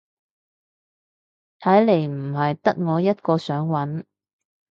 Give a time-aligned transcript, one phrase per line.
[1.59, 4.05] 睇嚟唔係得我一個想搵